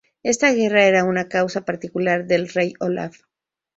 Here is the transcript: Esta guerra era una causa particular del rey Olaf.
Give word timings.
Esta 0.23 0.51
guerra 0.51 0.85
era 0.85 1.03
una 1.03 1.27
causa 1.29 1.63
particular 1.63 2.25
del 2.25 2.49
rey 2.49 2.73
Olaf. 2.79 3.17